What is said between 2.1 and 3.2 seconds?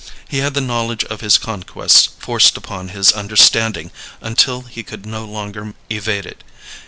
forced upon his